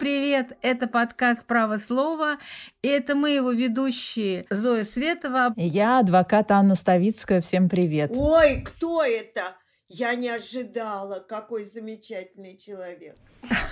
[0.00, 0.56] Привет!
[0.62, 2.38] Это подкаст «Право слова».
[2.80, 5.52] И это мы, его ведущие Зоя Светова.
[5.56, 7.42] Я, адвокат Анна Ставицкая.
[7.42, 8.10] Всем привет!
[8.16, 9.54] Ой, кто это?
[9.88, 13.18] Я не ожидала, какой замечательный человек.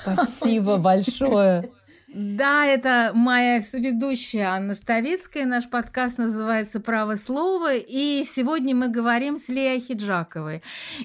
[0.03, 1.71] Спасибо большое.
[2.15, 5.45] Да, это моя ведущая Анна Ставицкая.
[5.45, 7.75] Наш подкаст называется «Право слова».
[7.75, 10.63] И сегодня мы говорим с Леей Хиджаковой.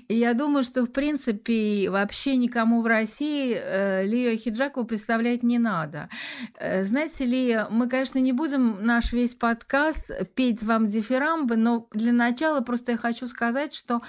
[0.08, 5.60] И я думаю, что, в принципе, вообще никому в России э, Лею Хиджакову представлять не
[5.60, 6.08] надо.
[6.58, 12.14] Э, знаете, Лия, мы, конечно, не будем наш весь подкаст петь вам дифирамбы, но для
[12.14, 14.02] начала просто я хочу сказать, что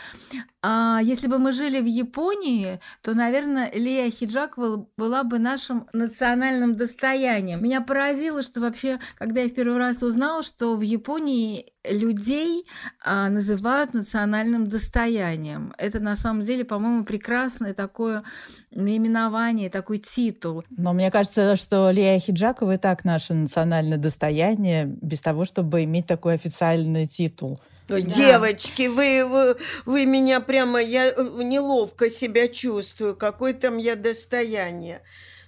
[0.66, 6.74] а если бы мы жили в Японии, то, наверное, Лея Хиджакова была бы нашим национальным
[6.84, 7.62] достоянием.
[7.62, 12.66] Меня поразило, что вообще, когда я в первый раз узнала, что в Японии людей
[13.02, 15.72] а, называют национальным достоянием.
[15.78, 18.22] Это на самом деле, по-моему, прекрасное такое
[18.70, 20.64] наименование, такой титул.
[20.70, 26.06] Но мне кажется, что Лея Хиджакова и так наше национальное достояние, без того, чтобы иметь
[26.06, 27.60] такой официальный титул.
[27.88, 28.00] Да.
[28.00, 31.12] Девочки, вы, вы, вы меня прямо, я э,
[31.42, 33.14] неловко себя чувствую.
[33.14, 35.02] Какое там я достояние.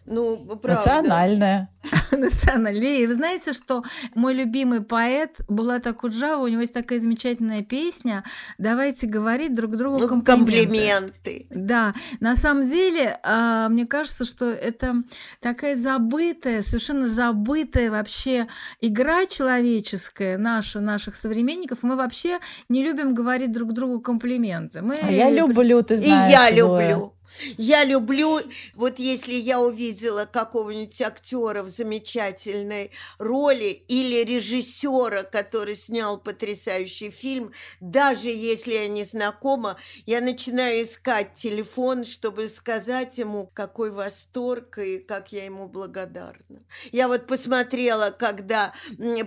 [0.06, 0.74] Ну, правда.
[0.74, 1.70] Национальная.
[2.12, 2.98] Национальная.
[2.98, 3.82] И вы знаете, что
[4.14, 8.24] мой любимый поэт Булат Акуджава, у него есть такая замечательная песня
[8.58, 10.36] «Давайте говорить друг другу ну, комплименты».
[10.36, 11.46] комплименты.
[11.50, 15.02] Да, на самом деле, а, мне кажется, что это
[15.40, 18.46] такая забытая, совершенно забытая вообще
[18.80, 21.82] игра человеческая наша, наших современников.
[21.82, 24.82] Мы вообще не любим говорить друг другу комплименты.
[24.82, 24.96] Мы...
[25.02, 26.28] А я люблю, ты знаешь.
[26.28, 27.15] И я люблю.
[27.58, 28.40] Я люблю,
[28.74, 37.52] вот если я увидела какого-нибудь актера в замечательной роли или режиссера, который снял потрясающий фильм,
[37.80, 44.98] даже если я не знакома, я начинаю искать телефон, чтобы сказать ему, какой восторг и
[44.98, 46.64] как я ему благодарна.
[46.92, 48.72] Я вот посмотрела, когда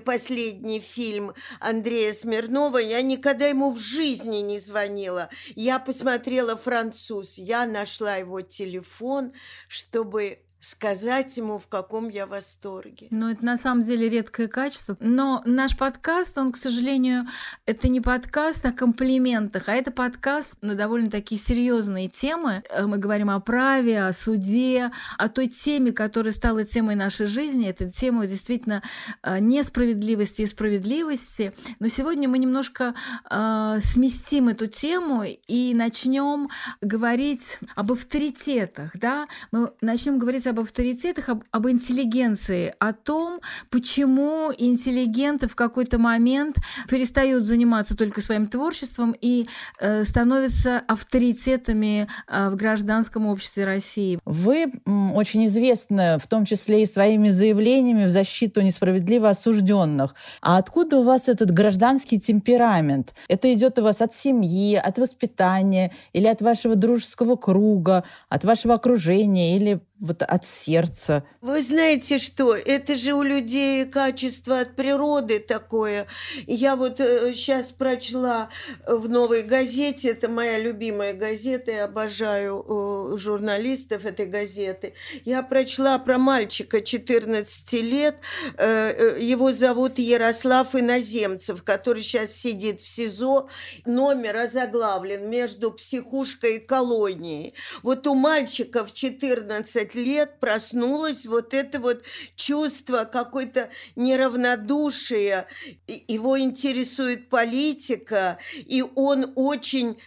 [0.05, 5.29] последний фильм Андрея Смирнова, я никогда ему в жизни не звонила.
[5.55, 9.33] Я посмотрела «Француз», я нашла нашла его телефон,
[9.67, 13.07] чтобы сказать ему, в каком я восторге.
[13.11, 14.97] Ну, это на самом деле редкое качество.
[14.99, 17.25] Но наш подкаст, он, к сожалению,
[17.65, 22.61] это не подкаст о комплиментах, а это подкаст на довольно такие серьезные темы.
[22.69, 27.67] Э, мы говорим о праве, о суде, о той теме, которая стала темой нашей жизни.
[27.67, 28.83] Это тема действительно
[29.23, 31.53] э, несправедливости и справедливости.
[31.79, 32.93] Но сегодня мы немножко
[33.29, 36.49] э, сместим эту тему и начнем
[36.81, 38.91] говорить об авторитетах.
[38.95, 39.27] Да?
[39.51, 43.39] Мы начнем говорить об авторитетах, об, об интеллигенции, о том,
[43.69, 46.57] почему интеллигенты в какой-то момент
[46.89, 49.47] перестают заниматься только своим творчеством и
[49.79, 54.19] э, становятся авторитетами э, в гражданском обществе России.
[54.25, 54.71] Вы
[55.13, 60.15] очень известны, в том числе и своими заявлениями в защиту несправедливо осужденных.
[60.41, 63.13] А откуда у вас этот гражданский темперамент?
[63.27, 68.75] Это идет у вас от семьи, от воспитания или от вашего дружеского круга, от вашего
[68.75, 71.23] окружения или вот от сердца.
[71.41, 76.07] Вы знаете что, это же у людей качество от природы такое.
[76.47, 78.49] Я вот э, сейчас прочла
[78.87, 84.93] в «Новой газете», это моя любимая газета, я обожаю э, журналистов этой газеты.
[85.25, 88.15] Я прочла про мальчика 14 лет,
[88.57, 93.49] э, его зовут Ярослав Иноземцев, который сейчас сидит в СИЗО,
[93.85, 97.53] номер озаглавлен между психушкой и колонией.
[97.83, 102.03] Вот у мальчика в 14 15 лет проснулось вот это вот
[102.35, 105.47] чувство какой-то неравнодушия.
[105.87, 109.97] Его интересует политика, и он очень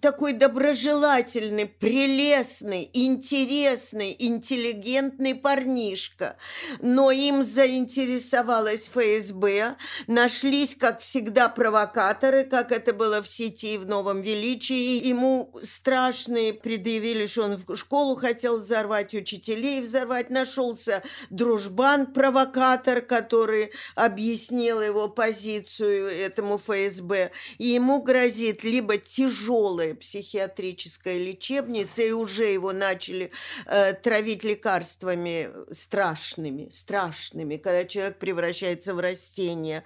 [0.00, 6.36] такой доброжелательный, прелестный, интересный, интеллигентный парнишка.
[6.80, 9.76] Но им заинтересовалась ФСБ,
[10.06, 15.06] нашлись, как всегда, провокаторы, как это было в сети в Новом Величии.
[15.06, 20.28] Ему страшные предъявили, что он в школу хотел взорвать, учителей взорвать.
[20.28, 27.30] Нашелся дружбан, провокатор, который объяснил его позицию этому ФСБ.
[27.56, 33.30] И ему грозит либо тяжелый тяжелая психиатрическая лечебница, и уже его начали
[33.66, 39.84] э, травить лекарствами страшными, страшными, когда человек превращается в растение,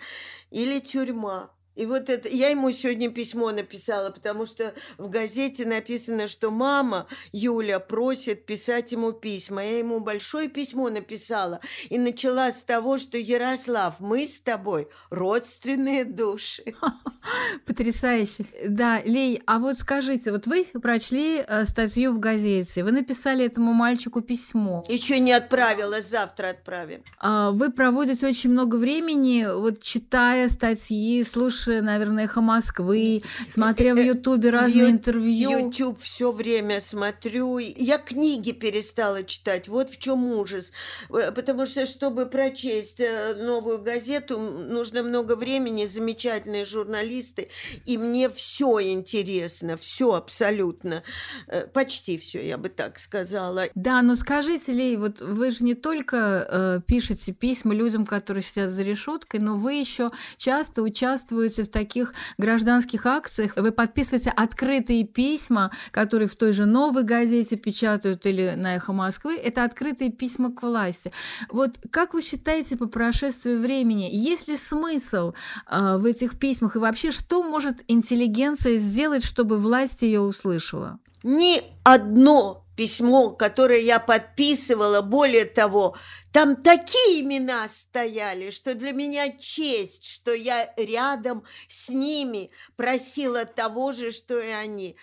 [0.50, 1.50] или тюрьма.
[1.80, 7.06] И вот это, я ему сегодня письмо написала, потому что в газете написано, что мама
[7.32, 9.64] Юля просит писать ему письма.
[9.64, 16.04] Я ему большое письмо написала и начала с того, что Ярослав, мы с тобой родственные
[16.04, 16.74] души.
[17.66, 18.44] Потрясающе.
[18.68, 23.72] Да, Лей, а вот скажите, вот вы прочли э, статью в газете, вы написали этому
[23.72, 24.84] мальчику письмо.
[24.86, 27.02] Еще не отправила, завтра отправим.
[27.18, 33.98] А, вы проводите очень много времени, вот читая статьи, слушая, наверное, «Эхо Москвы», смотря в
[33.98, 35.66] э, э, Ютубе разные интервью.
[35.66, 37.58] Ютуб все время смотрю.
[37.58, 39.68] Я книги перестала читать.
[39.68, 40.72] Вот в чем ужас.
[41.08, 43.02] Потому что, чтобы прочесть
[43.36, 47.48] новую газету, нужно много времени, замечательные журналисты,
[47.86, 51.02] и мне все интересно, все абсолютно,
[51.48, 53.64] э, почти все, я бы так сказала.
[53.74, 58.70] Да, но скажите, Лей, вот вы же не только э, пишете письма людям, которые сидят
[58.70, 63.56] за решеткой, но вы еще часто участвуете в таких гражданских акциях.
[63.56, 69.36] Вы подписываете открытые письма, которые в той же новой газете печатают или на Эхо Москвы.
[69.36, 71.12] Это открытые письма к власти.
[71.50, 75.32] Вот как вы считаете по прошествию времени, есть ли смысл
[75.70, 80.98] э, в этих письмах и вообще что может интеллигенция сделать, чтобы власть ее услышала?
[81.22, 85.96] Ни одно письмо, которое я подписывала, более того,
[86.32, 93.92] там такие имена стояли, что для меня честь, что я рядом с ними просила того
[93.92, 94.96] же, что и они.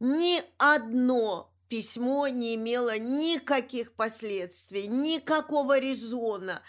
[0.00, 6.62] Ни одно письмо не имело никаких последствий, никакого резона.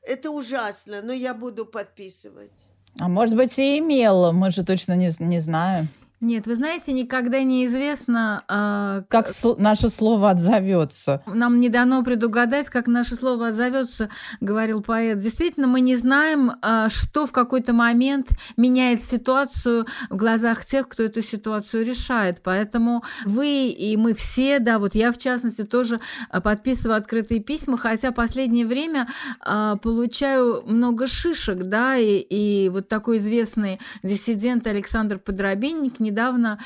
[0.00, 2.72] Это ужасно, но я буду подписывать.
[2.98, 5.90] А может быть и имела, мы же точно не, не знаем.
[6.26, 11.22] Нет, вы знаете, никогда неизвестно, э, как с- наше слово отзовется.
[11.26, 14.08] Нам не дано предугадать, как наше слово отзовется,
[14.40, 15.18] говорил поэт.
[15.20, 21.04] Действительно, мы не знаем, э, что в какой-то момент меняет ситуацию в глазах тех, кто
[21.04, 22.40] эту ситуацию решает.
[22.42, 26.00] Поэтому вы и мы все, да, вот я в частности тоже
[26.42, 29.06] подписываю открытые письма, хотя последнее время
[29.46, 36.58] э, получаю много шишек, да, и, и вот такой известный диссидент Александр Подробенник недавно,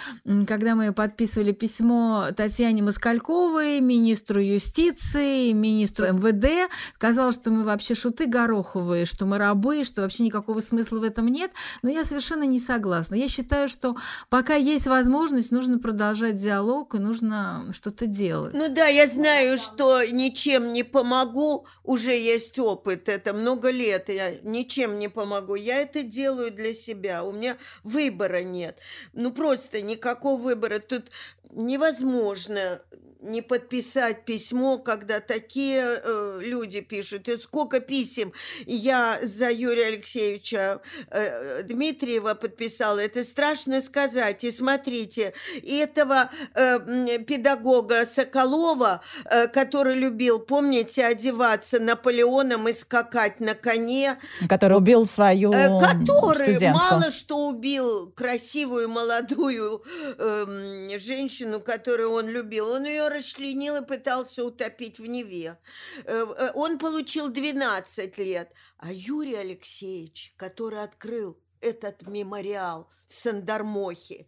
[0.46, 8.26] когда мы подписывали письмо Татьяне Москальковой, министру юстиции, министру МВД, сказала, что мы вообще шуты
[8.26, 11.50] гороховые, что мы рабы, что вообще никакого смысла в этом нет.
[11.82, 13.16] Но я совершенно не согласна.
[13.16, 13.96] Я считаю, что
[14.28, 18.54] пока есть возможность, нужно продолжать диалог и нужно что-то делать.
[18.54, 24.30] Ну да, я знаю, что ничем не помогу, уже есть опыт, это много лет, я
[24.44, 25.56] ничем не помогу.
[25.56, 28.78] Я это делаю для себя, у меня выбора нет.
[29.12, 30.78] Ну, ну просто никакого выбора.
[30.80, 31.04] Тут
[31.52, 32.82] невозможно
[33.22, 37.28] не подписать письмо, когда такие э, люди пишут.
[37.28, 38.32] И сколько писем
[38.66, 40.80] я за Юрия Алексеевича
[41.10, 44.44] э, Дмитриева подписала, это страшно сказать.
[44.44, 53.54] И смотрите, этого э, педагога Соколова, э, который любил, помните, одеваться Наполеоном и скакать на
[53.54, 54.18] коне.
[54.48, 56.78] Который убил свою э, Который студентку.
[56.78, 59.82] мало что убил красивую молодую
[60.18, 62.68] э, женщину, которую он любил.
[62.70, 65.58] Он ее расчленил и пытался утопить в Неве.
[66.04, 68.52] Э, э, он получил 12 лет.
[68.78, 74.26] А Юрий Алексеевич, который открыл этот мемориал в Сандармохе.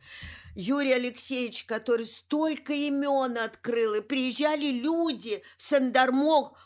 [0.55, 6.59] Юрий Алексеевич, который столько имен открыл, и приезжали люди в Сандармох,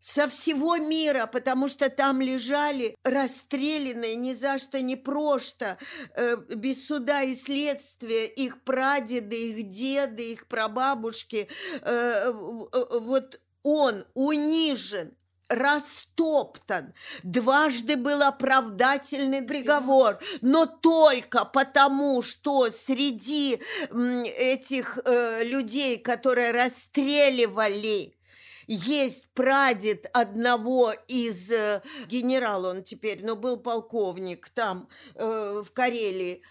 [0.00, 5.78] со всего мира, потому что там лежали расстрелянные ни за что, ни просто,
[6.14, 11.48] э, без суда и следствия, их прадеды, их деды, их прабабушки.
[11.82, 15.12] Э, э, вот он унижен,
[15.50, 16.94] растоптан.
[17.24, 23.60] Дважды был оправдательный приговор, но только потому, что среди
[23.92, 28.14] этих э, людей, которые расстреливали,
[28.72, 34.86] есть прадед одного из э, генерал он теперь, но был полковник там
[35.16, 36.42] э, в Карелии.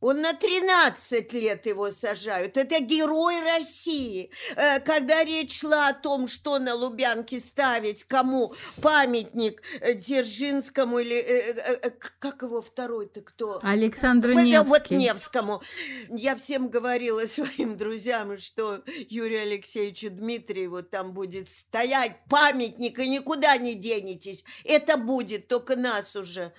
[0.00, 2.56] Он на 13 лет его сажают.
[2.56, 4.30] Это герой России.
[4.56, 11.16] Э, когда речь шла о том, что на Лубянке ставить, кому памятник э, Дзержинскому или...
[11.16, 13.58] Э, как его второй-то кто?
[13.62, 14.68] Александр Невский.
[14.68, 15.62] Вот Невскому.
[16.10, 23.56] Я всем говорила своим друзьям, что Юрию Алексеевичу Дмитриеву там будет стоять памятник, и никуда
[23.56, 24.44] не денетесь.
[24.64, 26.52] Это будет, только нас уже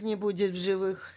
[0.00, 1.12] не будет в живых.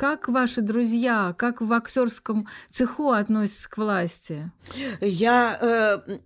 [0.00, 4.50] Как ваши друзья, как в актерском цеху относятся к власти?
[5.02, 6.18] Я э,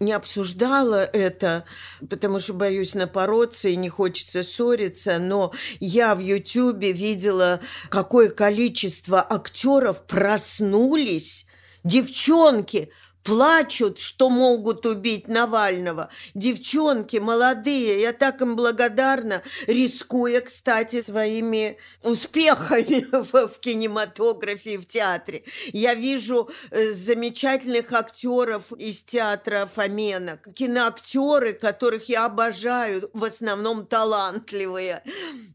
[0.00, 1.64] не обсуждала это,
[2.10, 9.26] потому что боюсь напороться и не хочется ссориться, но я в Ютьюбе видела, какое количество
[9.26, 11.46] актеров проснулись,
[11.84, 12.90] девчонки,
[13.28, 16.08] плачут, что могут убить Навального.
[16.34, 24.88] Девчонки молодые, я так им благодарна, рискуя, кстати, своими успехами в, в кинематографе и в
[24.88, 25.44] театре.
[25.72, 35.02] Я вижу э, замечательных актеров из театра Фомена, киноактеры, которых я обожаю, в основном талантливые,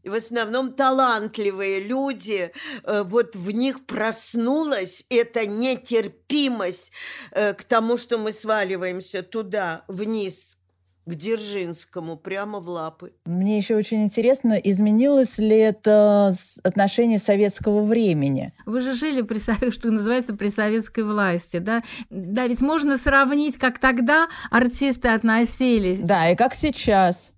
[0.04, 2.52] в основном талантливые люди.
[2.84, 6.92] Э, вот в них проснулась эта нетерпимость
[7.32, 10.58] э, к тому, что мы сваливаемся туда, вниз,
[11.06, 13.12] к Дзержинскому, прямо в лапы.
[13.24, 18.52] Мне еще очень интересно, изменилось ли это отношение советского времени?
[18.66, 19.38] Вы же жили при,
[19.70, 21.82] что называется, при советской власти, да?
[22.10, 26.00] Да, ведь можно сравнить, как тогда артисты относились.
[26.00, 27.32] Да, и как сейчас.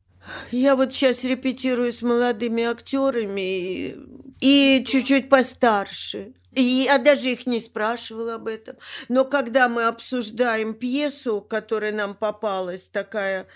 [0.50, 3.96] Я вот сейчас репетирую с молодыми актерами и,
[4.40, 6.34] и чуть-чуть постарше.
[6.56, 8.76] И я даже их не спрашивала об этом.
[9.08, 13.46] Но когда мы обсуждаем пьесу, которая нам попалась, такая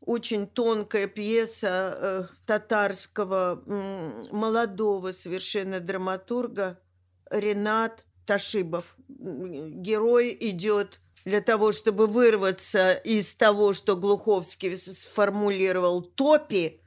[0.00, 6.78] очень тонкая пьеса э, татарского э, молодого совершенно драматурга
[7.28, 8.96] Ренат Ташибов.
[9.08, 16.80] Герой идет для того, чтобы вырваться из того, что Глуховский сформулировал топи,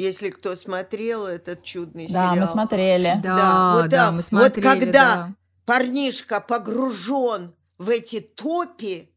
[0.00, 2.34] если кто смотрел этот чудный да, сериал.
[2.34, 3.12] Да, мы смотрели.
[3.22, 4.64] Да, да, вот, да, мы смотрели.
[4.64, 5.30] Вот когда да.
[5.66, 9.12] парнишка погружен в эти топи,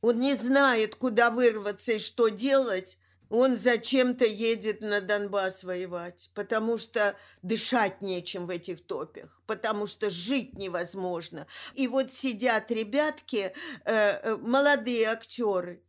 [0.00, 2.98] он не знает, куда вырваться и что делать,
[3.28, 10.10] он зачем-то едет на Донбасс воевать, потому что дышать нечем в этих топях, потому что
[10.10, 11.46] жить невозможно.
[11.74, 13.52] И вот сидят ребятки,
[13.84, 15.82] э, э, молодые актеры,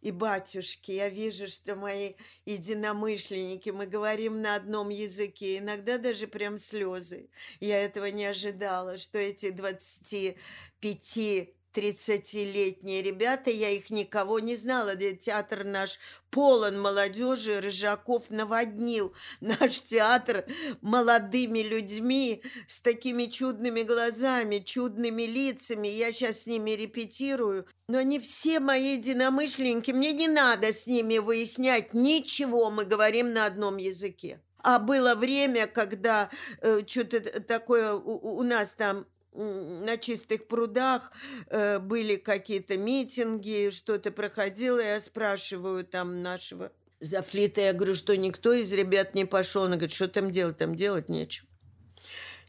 [0.00, 2.14] и батюшки, я вижу, что мои
[2.44, 7.30] единомышленники, мы говорим на одном языке, иногда даже прям слезы.
[7.60, 14.96] Я этого не ожидала, что эти 25 30-летние ребята, я их никого не знала.
[14.96, 15.98] Театр наш
[16.30, 20.44] полон молодежи, Рыжаков наводнил наш театр
[20.80, 25.88] молодыми людьми с такими чудными глазами, чудными лицами.
[25.88, 27.66] Я сейчас с ними репетирую.
[27.88, 29.90] Но они все мои единомышленники.
[29.90, 32.70] Мне не надо с ними выяснять ничего.
[32.70, 34.40] Мы говорим на одном языке.
[34.60, 41.12] А было время, когда э, что-то такое у, у нас там на чистых прудах
[41.48, 48.52] э, были какие-то митинги, что-то проходило, я спрашиваю там нашего зафлита, я говорю, что никто
[48.52, 49.64] из ребят не пошел.
[49.64, 50.58] Она говорит, что там делать?
[50.58, 51.46] Там делать нечего.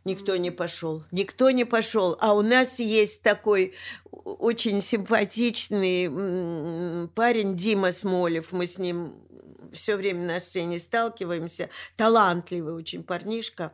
[0.05, 1.03] Никто не пошел.
[1.11, 2.17] Никто не пошел.
[2.19, 3.75] А у нас есть такой
[4.11, 6.07] очень симпатичный
[7.09, 8.51] парень Дима Смолев.
[8.51, 9.15] Мы с ним
[9.71, 11.69] все время на сцене сталкиваемся.
[11.95, 13.73] Талантливый очень парнишка.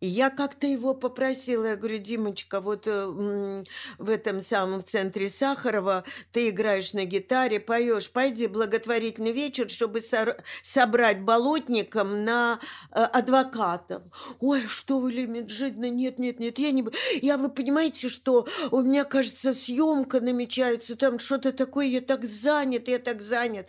[0.00, 3.64] И я как-то его попросила, я говорю, Димочка, вот э,
[3.98, 10.00] в этом самом в центре Сахарова ты играешь на гитаре, поешь, пойди благотворительный вечер, чтобы
[10.00, 12.60] со собрать болотникам на
[12.92, 14.02] э, адвокатов.
[14.40, 16.86] Ой, что вы, Лемеджидна, нет, нет, нет, я не...
[17.20, 22.86] Я, вы понимаете, что у меня, кажется, съемка намечается, там что-то такое, я так занят,
[22.86, 23.68] я так занят.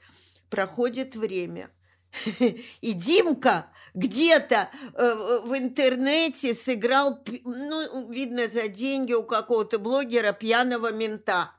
[0.49, 1.69] Проходит время.
[2.81, 10.91] И Димка где-то э, в интернете сыграл, ну, видно, за деньги у какого-то блогера пьяного
[10.91, 11.51] мента.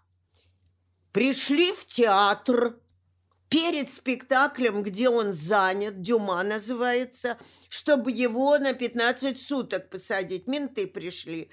[1.12, 2.76] Пришли в театр
[3.48, 7.36] перед спектаклем, где он занят, Дюма называется,
[7.68, 10.46] чтобы его на 15 суток посадить.
[10.46, 11.50] Менты пришли.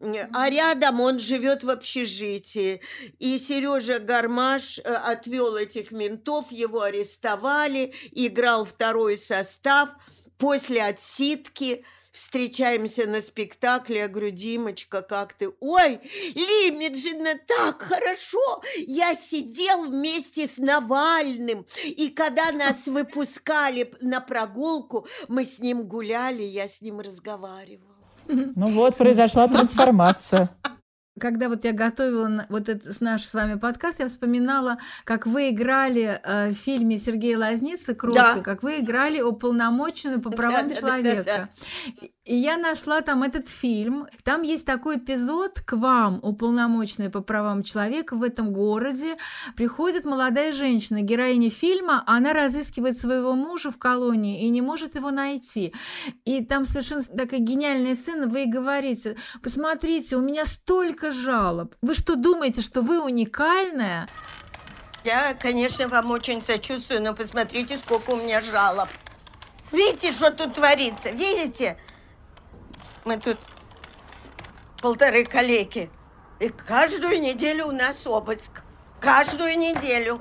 [0.00, 2.80] А рядом он живет в общежитии.
[3.18, 9.90] И Сережа Гармаш э, отвел этих ментов, его арестовали, играл второй состав–
[10.38, 15.52] после отсидки встречаемся на спектакле, я говорю, Димочка, как ты?
[15.60, 16.00] Ой,
[16.34, 18.62] Лимиджина, так хорошо!
[18.78, 26.42] Я сидел вместе с Навальным, и когда нас выпускали на прогулку, мы с ним гуляли,
[26.42, 27.95] я с ним разговаривала.
[28.28, 30.50] Ну вот, произошла трансформация
[31.18, 36.20] когда вот я готовила вот этот наш с вами подкаст, я вспоминала, как вы играли
[36.22, 38.40] э, в фильме Сергея Лазницы «Кровка», да.
[38.40, 41.24] как вы играли уполномоченную по правам да, человека.
[41.24, 41.48] Да,
[42.00, 42.08] да.
[42.26, 44.08] И я нашла там этот фильм.
[44.24, 49.16] Там есть такой эпизод к вам, уполномоченная по правам человека в этом городе.
[49.56, 55.12] Приходит молодая женщина, героиня фильма, она разыскивает своего мужа в колонии и не может его
[55.12, 55.72] найти.
[56.24, 61.74] И там совершенно такая гениальная сцена, вы говорите, посмотрите, у меня столько жалоб.
[61.82, 64.08] Вы что думаете, что вы уникальная?
[65.04, 68.88] Я, конечно, вам очень сочувствую, но посмотрите, сколько у меня жалоб.
[69.72, 71.10] Видите, что тут творится?
[71.10, 71.78] Видите?
[73.04, 73.38] Мы тут
[74.80, 75.90] полторы коллеги.
[76.40, 78.62] И каждую неделю у нас обыск.
[79.00, 80.20] Каждую неделю.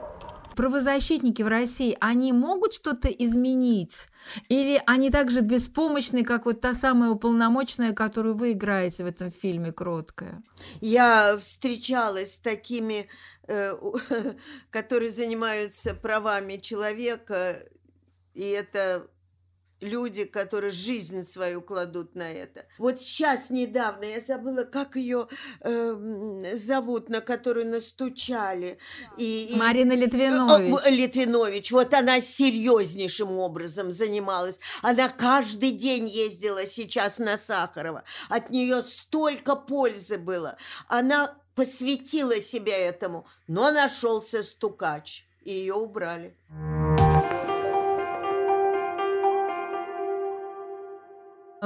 [0.55, 4.07] Правозащитники в России, они могут что-то изменить?
[4.49, 9.71] Или они также беспомощны, как вот та самая уполномоченная, которую вы играете в этом фильме
[9.71, 10.41] «Кроткая»?
[10.81, 13.07] Я встречалась с такими,
[13.47, 13.75] э,
[14.71, 17.63] которые занимаются правами человека,
[18.33, 19.07] и это
[19.81, 22.65] люди, которые жизнь свою кладут на это.
[22.77, 25.27] Вот сейчас недавно я забыла, как ее
[25.61, 28.77] э, зовут, на которую настучали.
[29.17, 29.55] И, и...
[29.55, 30.89] Марина Литвинович.
[30.89, 31.71] Литвинович.
[31.71, 34.59] Вот она серьезнейшим образом занималась.
[34.81, 38.03] Она каждый день ездила сейчас на Сахарова.
[38.29, 40.57] От нее столько пользы было.
[40.87, 46.35] Она посвятила себя этому, но нашелся стукач, и ее убрали.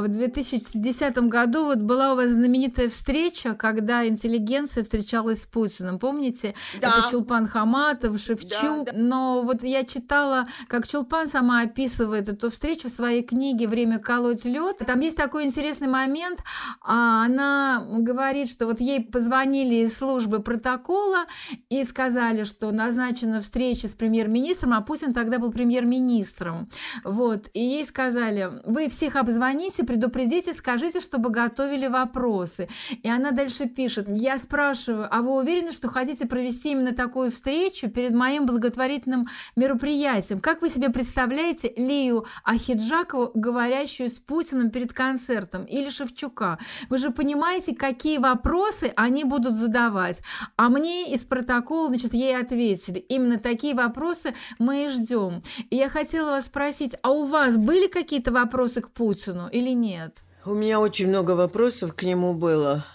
[0.01, 5.99] В 2010 году вот была у вас знаменитая встреча, когда интеллигенция встречалась с Путиным.
[5.99, 6.55] Помните?
[6.81, 6.89] Да.
[6.89, 8.85] Это Чулпан Хаматов, Шевчук.
[8.85, 8.97] Да, да.
[8.97, 14.45] Но вот я читала, как Чулпан сама описывает эту встречу в своей книге «Время колоть
[14.45, 14.77] лед».
[14.85, 16.39] Там есть такой интересный момент.
[16.81, 21.25] А, она говорит, что вот ей позвонили из службы протокола
[21.69, 26.69] и сказали, что назначена встреча с премьер-министром, а Путин тогда был премьер-министром.
[27.03, 27.49] Вот.
[27.53, 32.69] И ей сказали, вы всех обзвоните, предупредите, скажите, чтобы готовили вопросы.
[33.01, 37.89] И она дальше пишет, я спрашиваю, а вы уверены, что хотите провести именно такую встречу
[37.89, 40.41] перед моим благотворительным мероприятием?
[40.41, 46.59] Как вы себе представляете Лию Ахиджакову, говорящую с Путиным перед концертом, или Шевчука?
[46.91, 50.21] Вы же понимаете, какие вопросы они будут задавать.
[50.55, 52.99] А мне из протокола, значит, ей ответили.
[52.99, 55.41] Именно такие вопросы мы и ждем.
[55.71, 60.23] И я хотела вас спросить, а у вас были какие-то вопросы к Путину или нет?
[60.45, 62.85] У меня очень много вопросов к нему было.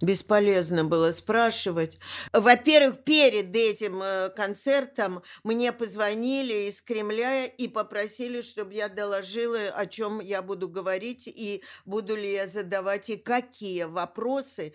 [0.00, 1.98] Бесполезно было спрашивать.
[2.32, 9.86] Во-первых, перед этим э, концертом мне позвонили из Кремля и попросили, чтобы я доложила, о
[9.86, 14.72] чем я буду говорить и буду ли я задавать и какие вопросы.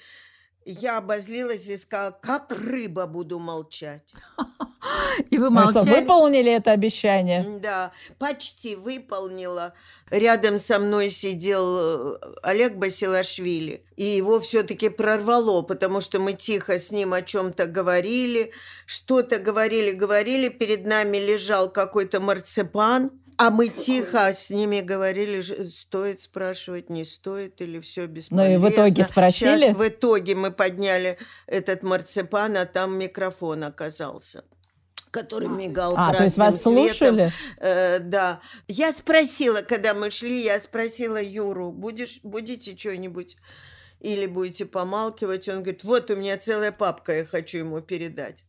[0.65, 4.13] Я обозлилась и сказала, как рыба буду молчать.
[5.30, 5.86] И вы молчали?
[5.86, 7.60] Ну что, выполнили это обещание?
[7.62, 9.73] Да, почти выполнила.
[10.10, 16.78] Рядом со мной сидел э, Олег Басилашвили, и его все-таки прорвало, потому что мы тихо
[16.78, 18.52] с ним о чем-то говорили,
[18.86, 26.22] что-то говорили, говорили, перед нами лежал какой-то марципан, а мы тихо с ними говорили, стоит
[26.22, 28.48] спрашивать, не стоит, или все бесполезно.
[28.48, 29.58] Ну и в итоге спросили?
[29.58, 31.17] Сейчас в итоге мы подняли
[31.48, 34.43] этот марципан, а там микрофон оказался
[35.12, 36.74] который мигал а, то есть вас светом.
[36.74, 37.32] слушали?
[37.58, 38.41] Э, да.
[38.67, 43.38] Я спросила, когда мы шли, я спросила Юру, будешь, будете что-нибудь
[44.00, 45.48] или будете помалкивать?
[45.50, 48.43] Он говорит, вот у меня целая папка, я хочу ему передать.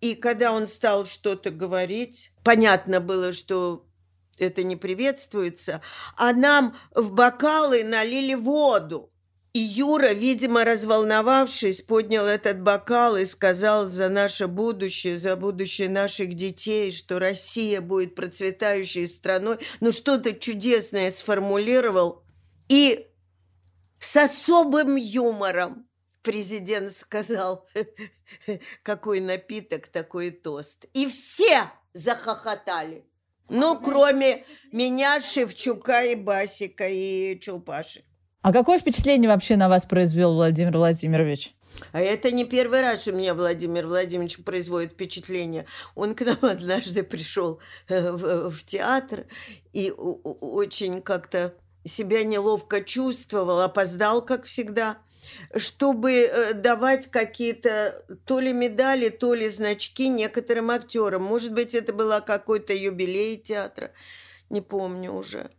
[0.00, 3.86] И когда он стал что-то говорить, понятно было, что
[4.38, 5.80] это не приветствуется,
[6.16, 9.10] а нам в бокалы налили воду.
[9.54, 16.34] И Юра, видимо, разволновавшись, поднял этот бокал и сказал за наше будущее, за будущее наших
[16.34, 19.58] детей, что Россия будет процветающей страной.
[19.78, 22.24] Ну, что-то чудесное сформулировал.
[22.68, 23.06] И
[24.00, 25.86] с особым юмором
[26.22, 27.68] президент сказал,
[28.82, 30.86] какой напиток, такой тост.
[30.94, 33.06] И все захохотали.
[33.48, 38.02] Ну, кроме меня, Шевчука и Басика и Чулпаши.
[38.42, 41.54] А какое впечатление вообще на вас произвел Владимир Владимирович?
[41.92, 45.66] А это не первый раз у меня Владимир Владимирович производит впечатление.
[45.94, 49.26] Он к нам однажды пришел э, в, в театр
[49.72, 51.54] и очень как-то
[51.84, 54.98] себя неловко чувствовал, опоздал, как всегда–
[55.56, 61.22] чтобы э, давать какие-то то ли медали, то ли значки некоторым актерам.
[61.22, 63.92] Может быть, это была какой-то юбилей театра,
[64.50, 65.50] не помню уже.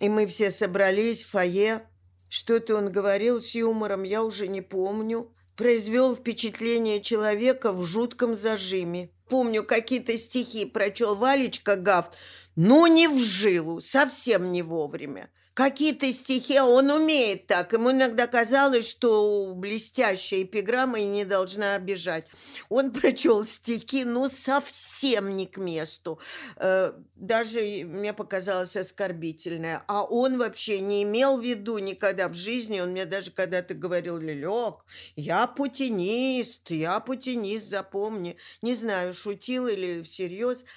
[0.00, 1.86] И мы все собрались в фойе.
[2.28, 5.32] Что-то он говорил с юмором, я уже не помню.
[5.56, 9.10] Произвел впечатление человека в жутком зажиме.
[9.28, 12.12] Помню, какие-то стихи прочел Валечка Гафт.
[12.56, 15.30] Ну, не в жилу, совсем не вовремя.
[15.54, 17.72] Какие-то стихи, а он умеет так.
[17.72, 22.26] Ему иногда казалось, что блестящая эпиграмма и не должна обижать.
[22.68, 26.18] Он прочел стихи, ну, совсем не к месту.
[26.56, 29.84] Э, даже мне показалось оскорбительное.
[29.86, 34.18] А он вообще не имел в виду никогда в жизни, он мне даже когда-то говорил,
[34.18, 38.36] Лелек, я путинист, я путинист, запомни.
[38.60, 40.64] Не знаю, шутил или всерьез–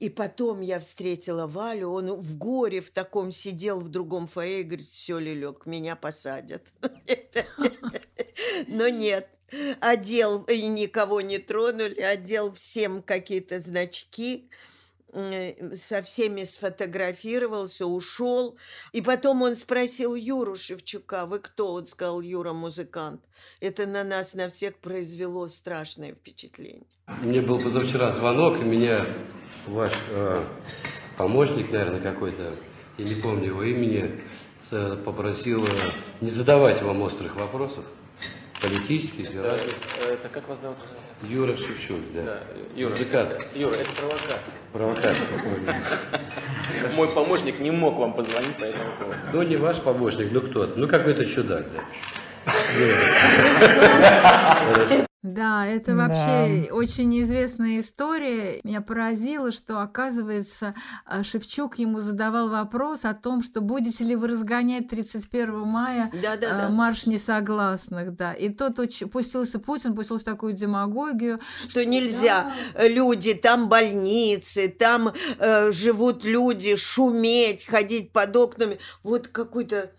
[0.00, 4.64] и потом я встретила Валю, он в горе в таком сидел в другом фойе и
[4.64, 6.62] говорит, все, Лилек, меня посадят.
[8.68, 9.28] Но нет,
[9.80, 14.48] одел, и никого не тронули, одел всем какие-то значки,
[15.12, 18.56] со всеми сфотографировался, ушел.
[18.92, 21.72] И потом он спросил Юру Шевчука, вы кто?
[21.74, 23.22] Он сказал, Юра музыкант.
[23.60, 26.86] Это на нас, на всех произвело страшное впечатление.
[27.22, 29.04] Мне был позавчера звонок, и меня
[29.66, 30.44] ваш э,
[31.16, 32.54] помощник, наверное, какой-то,
[32.98, 34.20] я не помню его имени,
[35.04, 35.70] попросил э,
[36.20, 37.84] не задавать вам острых вопросов,
[38.60, 39.74] политических, разных.
[40.02, 40.78] Э, это как вас зовут?
[41.22, 42.22] Юра Шевчук, да.
[42.22, 42.40] да.
[42.76, 43.30] Юра, Музыкант.
[43.54, 44.38] Юра, это провокатор.
[44.72, 45.16] Провокатор.
[46.96, 49.18] Мой помощник не мог вам позвонить по этому поводу.
[49.32, 50.78] Ну, не ваш помощник, ну кто-то.
[50.78, 51.82] Ну, какой-то чудак, да.
[55.22, 56.74] Да, это вообще да.
[56.74, 58.60] очень известная история.
[58.62, 64.28] Меня поразило, что, оказывается, а, Шевчук ему задавал вопрос о том, что будете ли вы
[64.28, 66.68] разгонять 31 мая да, да, да.
[66.68, 68.14] марш несогласных.
[68.14, 68.32] Да.
[68.32, 68.76] И тот
[69.10, 71.40] пустился, Путин пустился в такую демагогию.
[71.62, 72.52] Что, что нельзя.
[72.74, 72.86] Да.
[72.86, 78.78] Люди, там больницы, там э, живут люди, шуметь, ходить под окнами.
[79.02, 79.90] Вот какой-то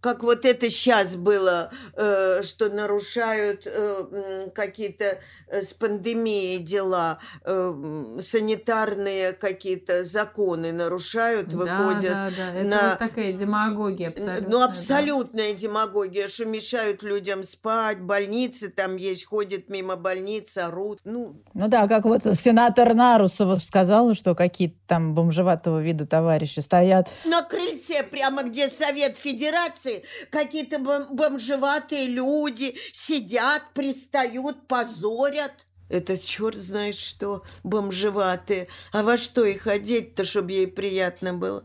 [0.00, 9.32] как вот это сейчас было, э, что нарушают э, какие-то э, с пандемией дела, санитарные
[9.32, 12.02] какие-то законы нарушают, выходят.
[12.02, 12.54] Да, да, да.
[12.54, 12.90] Это на...
[12.90, 14.48] вот такая демагогия абсолютно.
[14.48, 15.58] Ну, абсолютная да.
[15.58, 21.00] демагогия, что мешают людям спать, больницы там есть, ходят мимо больницы, орут.
[21.04, 27.08] Ну, ну да, как вот сенатор Нарусова сказал, что какие-то там бомжеватого вида товарищи стоят.
[27.24, 35.52] На крыльце, прямо где Совет Федерации, улице какие-то бомжеватые люди сидят, пристают, позорят.
[35.88, 38.68] Это черт знает что, бомжеватые.
[38.92, 41.64] А во что их одеть-то, чтобы ей приятно было?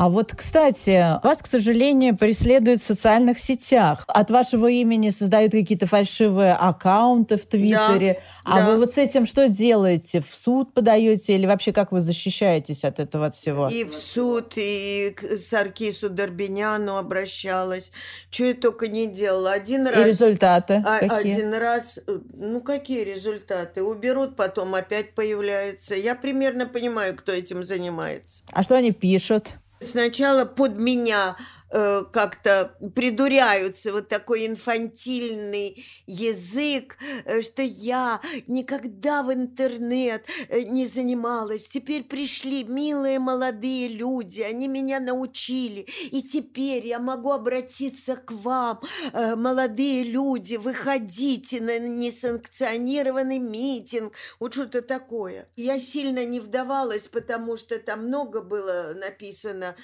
[0.00, 4.06] А вот, кстати, вас, к сожалению, преследуют в социальных сетях.
[4.08, 8.22] От вашего имени создают какие-то фальшивые аккаунты в Твиттере.
[8.46, 8.70] Да, а да.
[8.70, 10.22] вы вот с этим что делаете?
[10.22, 13.68] В суд подаете или вообще как вы защищаетесь от этого от всего?
[13.68, 17.92] И в суд, и к Саркису Дорбиняну обращалась.
[18.30, 19.52] Что я только не делала.
[19.52, 19.98] Один раз...
[19.98, 21.34] И результаты а, какие?
[21.34, 22.00] Один раз...
[22.32, 23.82] Ну, какие результаты?
[23.82, 25.94] Уберут, потом опять появляется.
[25.94, 28.44] Я примерно понимаю, кто этим занимается.
[28.50, 29.58] А что они пишут?
[29.80, 31.36] Сначала под меня
[31.72, 40.84] Э, как-то придуряются, вот такой инфантильный язык, э, что я никогда в интернет э, не
[40.84, 41.68] занималась.
[41.68, 48.80] Теперь пришли милые молодые люди, они меня научили, и теперь я могу обратиться к вам,
[49.12, 55.48] молодые люди, выходите на несанкционированный митинг, вот что-то такое.
[55.54, 59.76] Я сильно не вдавалась, потому что там много было написано,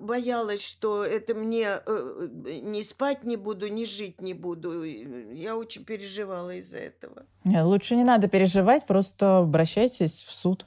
[0.00, 2.28] боялась, что это мне э,
[2.62, 4.82] не спать не буду, не жить не буду.
[4.82, 7.26] Я очень переживала из-за этого.
[7.44, 10.66] Лучше не надо переживать, просто обращайтесь в суд.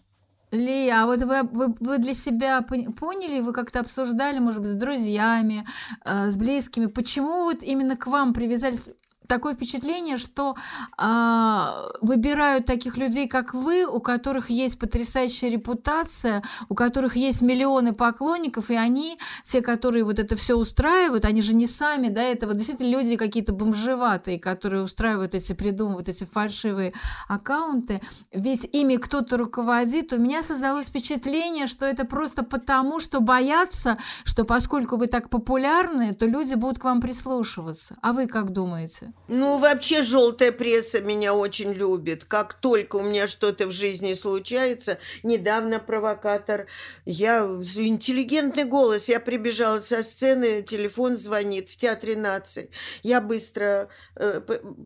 [0.51, 4.75] Лия, а вот вы, вы, вы для себя поняли, вы как-то обсуждали, может быть, с
[4.75, 5.65] друзьями,
[6.03, 8.91] э, с близкими, почему вот именно к вам привязались?
[9.31, 10.57] Такое впечатление, что
[10.97, 17.93] а, выбирают таких людей, как вы, у которых есть потрясающая репутация, у которых есть миллионы
[17.93, 22.45] поклонников, и они, те, которые вот это все устраивают, они же не сами, да, это
[22.45, 26.91] вот действительно люди какие-то бомжеватые, которые устраивают эти, придумывают эти фальшивые
[27.29, 28.01] аккаунты,
[28.33, 34.43] ведь ими кто-то руководит, у меня создалось впечатление, что это просто потому, что боятся, что
[34.43, 37.95] поскольку вы так популярны, то люди будут к вам прислушиваться.
[38.01, 39.13] А вы как думаете?
[39.27, 42.25] Ну, вообще желтая пресса меня очень любит.
[42.25, 46.67] Как только у меня что-то в жизни случается, недавно провокатор,
[47.05, 52.71] я интеллигентный голос, я прибежала со сцены, телефон звонит в Театре нации.
[53.03, 54.41] Я быстро, э,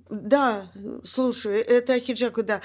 [0.09, 0.71] да,
[1.03, 2.61] слушаю, это Ахиджаку, да.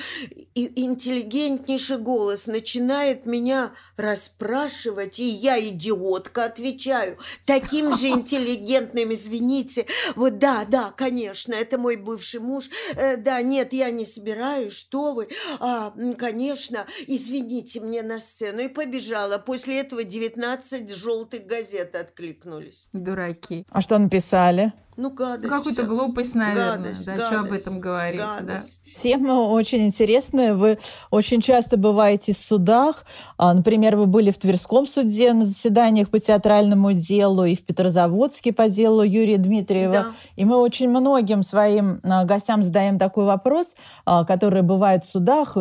[0.55, 9.87] И интеллигентнейший голос начинает меня расспрашивать, и я, идиотка, отвечаю таким же интеллигентным, извините.
[10.17, 12.69] Вот да, да, конечно, это мой бывший муж.
[12.97, 15.29] Э, да, нет, я не собираюсь, что вы.
[15.59, 18.61] А, конечно, извините мне на сцену.
[18.61, 19.39] И побежала.
[19.39, 22.89] После этого 19 желтых газет откликнулись.
[22.93, 23.67] Дураки.
[23.71, 24.73] А что написали?
[24.97, 25.49] Ну, гадость.
[25.49, 26.77] Какую-то глупость, наверное.
[26.77, 28.41] Гадость, да, что об гадость, этом говорить, да.
[28.41, 28.83] гадость.
[29.01, 30.55] Тема очень интересная.
[30.55, 30.79] Вы
[31.11, 33.05] очень часто бываете в судах.
[33.39, 38.53] А, Например, вы были в Тверском суде на заседаниях по театральному делу и в Петрозаводске
[38.53, 39.93] по делу Юрия Дмитриева.
[39.93, 40.07] Да.
[40.37, 45.57] И мы очень многим своим а, гостям задаем такой вопрос, а, который бывает в судах,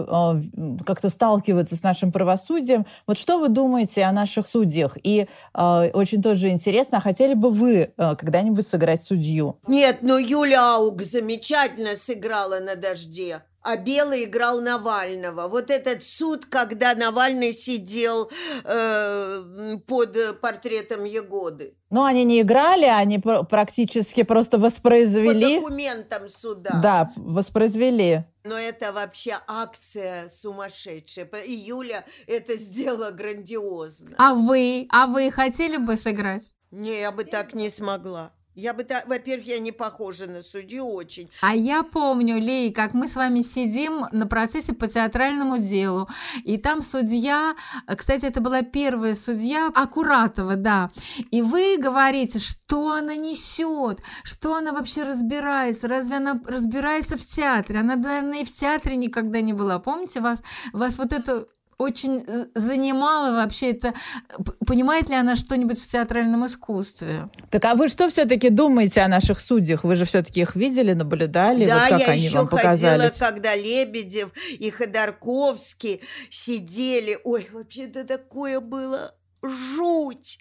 [0.86, 2.86] как-то сталкиваются с нашим правосудием.
[3.06, 4.98] Вот что вы думаете о наших судьях?
[5.04, 9.29] И очень тоже интересно, а хотели бы вы когда-нибудь сыграть судью?
[9.68, 13.44] Нет, но Юля Ауг замечательно сыграла на дожде.
[13.62, 15.50] А Белый играл Навального.
[15.50, 18.32] Вот этот суд, когда Навальный сидел
[18.63, 21.76] э, под портретом Егоды.
[21.89, 25.60] Ну, они не играли, они пр- практически просто По воспроизвели.
[25.60, 26.80] документам суда.
[26.82, 28.24] Да, воспроизвели.
[28.46, 31.26] Но это вообще акция сумасшедшая.
[31.46, 34.12] И Юля это сделала грандиозно.
[34.18, 34.88] А вы?
[34.89, 36.44] А вы хотели бы сыграть?
[36.72, 38.32] Не, я бы так не смогла.
[38.56, 41.30] Я бы во-первых, я не похожа на судью очень.
[41.42, 46.10] А я помню, Лей, как мы с вами сидим на процессе по театральному делу,
[46.44, 47.56] и там судья,
[47.88, 50.90] кстати, это была первая судья Акуратова, да,
[51.32, 57.80] и вы говорите, что она несет, что она вообще разбирается, разве она разбирается в театре?
[57.80, 59.80] Она, наверное, и в театре никогда не была.
[59.80, 60.40] Помните, вас,
[60.74, 61.48] вас вот это
[61.80, 63.94] очень э, занимало вообще это,
[64.28, 67.30] э, понимает ли она что-нибудь в театральном искусстве?
[67.50, 69.86] Так а вы что все-таки думаете о наших судьях?
[69.86, 71.65] Вы же все-таки их видели, наблюдали?
[71.65, 73.13] Да, вот как я они еще вам ходила, показались?
[73.13, 77.18] когда Лебедев и Ходорковский сидели.
[77.24, 80.39] Ой, вообще это такое было жуть,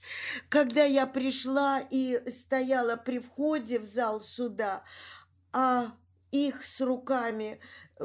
[0.49, 4.83] когда я пришла и стояла при входе в зал суда,
[5.53, 5.93] а
[6.31, 7.61] их с руками,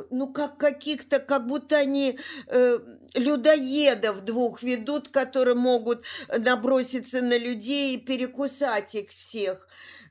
[0.09, 2.79] ну, как каких-то, как будто они э,
[3.15, 9.67] людоедов двух ведут, которые могут наброситься на людей и перекусать их всех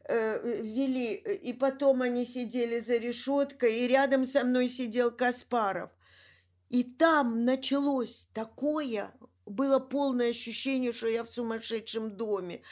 [0.08, 5.90] э, вели, и потом они сидели за решеткой, и рядом со мной сидел Каспаров.
[6.68, 9.12] И там началось такое,
[9.52, 12.62] было полное ощущение, что я в сумасшедшем доме.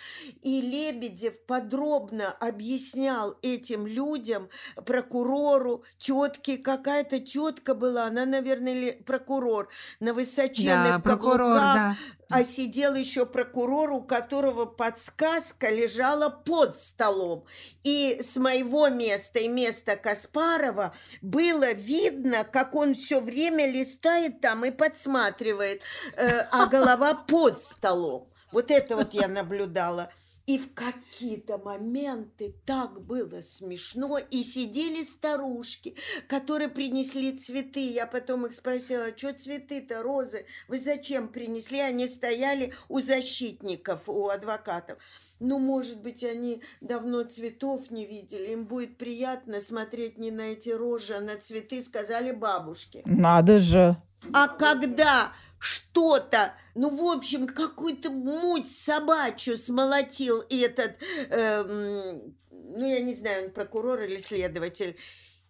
[0.43, 4.49] И Лебедев подробно объяснял этим людям,
[4.87, 9.69] прокурору, тетке, какая-то тетка была, она, наверное, прокурор,
[10.01, 11.97] на высоченных Да, прокурор, каблуках, да.
[12.31, 17.45] а сидел еще прокурор, у которого подсказка лежала под столом.
[17.83, 24.65] И с моего места и места Каспарова было видно, как он все время листает там
[24.65, 25.83] и подсматривает,
[26.17, 28.25] э, а голова под столом.
[28.53, 30.11] Вот это вот я наблюдала.
[30.47, 34.19] И в какие-то моменты так было смешно.
[34.19, 35.95] И сидели старушки,
[36.27, 37.87] которые принесли цветы.
[37.87, 40.47] Я потом их спросила, что цветы-то, розы?
[40.67, 41.79] Вы зачем принесли?
[41.79, 44.99] Они стояли у защитников, у адвокатов.
[45.39, 48.53] Ну, может быть, они давно цветов не видели.
[48.53, 53.03] Им будет приятно смотреть не на эти рожи, а на цветы, сказали бабушки.
[53.07, 53.97] Надо же.
[54.33, 60.97] А когда что-то, ну, в общем, какую-то муть собачью смолотил этот,
[61.29, 64.97] эм, ну, я не знаю, он прокурор или следователь.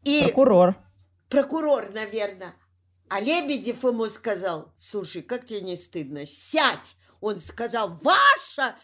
[0.02, 0.74] И Прокурор.
[1.28, 2.54] прокурор, наверное.
[3.08, 6.26] А Лебедев ему сказал, слушай, как тебе не стыдно?
[6.26, 6.96] Сядь!
[7.20, 8.76] Он сказал, ваша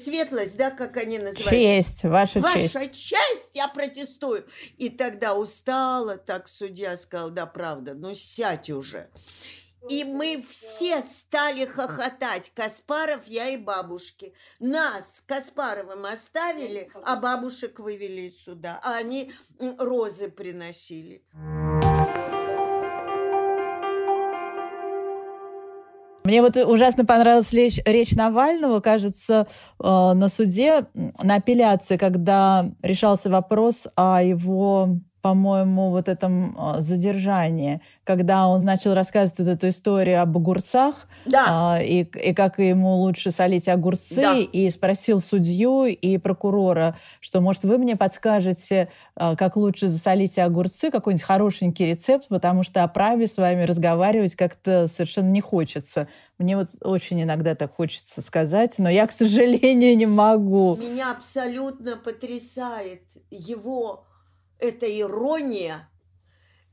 [0.00, 1.50] светлость, да, как они называют?
[1.50, 2.94] Честь, ваша Ваша честь.
[3.08, 4.46] честь, я протестую.
[4.78, 9.10] И тогда устала, так судья сказал, да, правда, ну сядь уже.
[9.88, 12.52] И мы все стали хохотать.
[12.54, 14.34] Каспаров, я и бабушки.
[14.58, 18.80] Нас с Каспаровым оставили, а бабушек вывели из суда.
[18.82, 19.32] А они
[19.78, 21.22] розы приносили.
[26.24, 29.48] Мне вот ужасно понравилась речь, речь Навального, кажется,
[29.82, 37.80] э, на суде, на апелляции, когда решался вопрос о его, по-моему, вот этом э, задержании,
[38.04, 42.96] когда он начал рассказывать вот эту историю об огурцах, Да, а, и, и как ему
[42.96, 44.36] лучше солить огурцы, Да.
[44.38, 50.90] и спросил судью и прокурора, что, может, вы мне подскажете, а, как лучше засолить огурцы,
[50.90, 56.08] какой-нибудь хорошенький рецепт, потому что о праве с вами разговаривать как-то совершенно не хочется.
[56.38, 60.76] Мне вот очень иногда так хочется сказать, но я, к сожалению, не могу.
[60.76, 64.06] меня абсолютно потрясает его
[64.60, 65.88] эта ирония,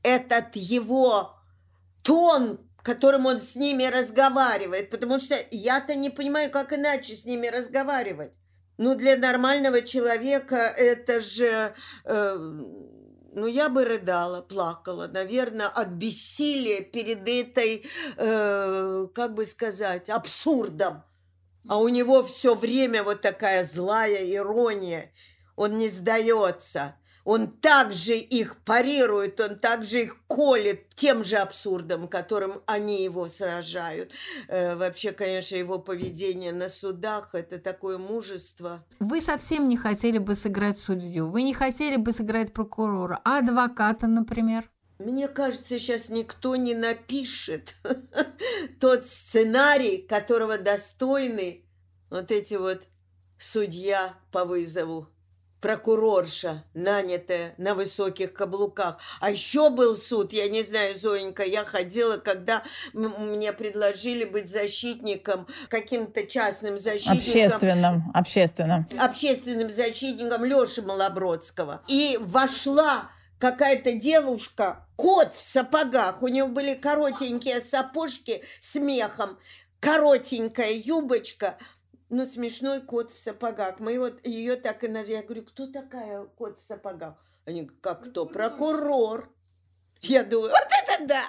[0.02, 1.34] этот его
[2.02, 7.46] тон, которым он с ними разговаривает, потому что я-то не понимаю, как иначе с ними
[7.48, 8.34] разговаривать.
[8.78, 11.74] Ну, для нормального человека это же,
[12.04, 17.84] э, ну, я бы рыдала, плакала, наверное, от бессилия перед этой,
[18.16, 21.02] э, как бы сказать, абсурдом.
[21.68, 25.12] А у него все время вот такая злая ирония.
[25.56, 26.94] Он не сдается.
[27.30, 34.12] Он также их парирует, он также их колет тем же абсурдом, которым они его сражают.
[34.48, 38.82] Э, вообще, конечно, его поведение на судах– это такое мужество.
[38.98, 44.06] Вы совсем не хотели бы сыграть судью, вы не хотели бы сыграть прокурора, а адвоката,
[44.06, 44.64] например?
[44.98, 47.74] Мне кажется, сейчас никто не напишет
[48.80, 51.66] тот сценарий, которого достойны
[52.08, 52.84] вот эти вот
[53.36, 55.08] судья по вызову
[55.60, 58.98] прокурорша, нанятая на высоких каблуках.
[59.20, 65.46] А еще был суд, я не знаю, Зоенька, я ходила, когда мне предложили быть защитником,
[65.68, 67.18] каким-то частным защитником.
[67.18, 68.88] Общественным, общественным.
[68.98, 71.82] Общественным защитником Леши Малобродского.
[71.88, 79.38] И вошла какая-то девушка, кот в сапогах, у нее были коротенькие сапожки с мехом,
[79.80, 81.56] коротенькая юбочка–
[82.10, 83.80] ну, смешной кот в сапогах.
[83.80, 85.16] Мы вот ее так и назвали.
[85.16, 87.16] Я говорю, кто такая кот в сапогах?
[87.44, 88.26] Они говорят, как кто?
[88.26, 89.32] Прокурор.
[90.00, 91.24] Я думаю, вот это да!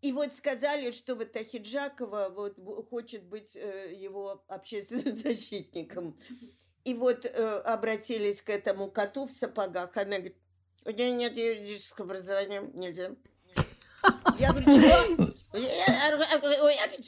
[0.00, 2.56] И вот сказали, что вот Ахиджакова вот
[2.90, 6.16] хочет быть э, его общественным защитником.
[6.84, 9.96] И вот э, обратились к этому коту в сапогах.
[9.96, 10.36] Она говорит,
[10.84, 13.12] у меня нет юридического образования, нельзя.
[14.38, 15.58] Я говорю, что?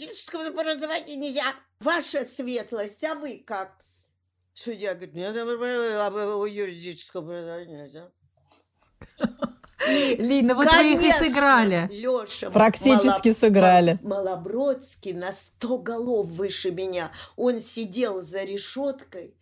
[0.07, 1.55] Юридического образования нельзя.
[1.81, 3.85] Ваша светлость, а вы как?
[4.55, 5.35] Судья говорит, нет
[6.47, 8.11] юридического образования нельзя.
[10.19, 11.89] Лина, вот вы их и сыграли.
[11.93, 13.37] Леша, Практически Мало...
[13.37, 13.99] сыграли.
[14.03, 17.13] Малобродский на сто голов выше меня.
[17.37, 19.37] Он сидел за решеткой,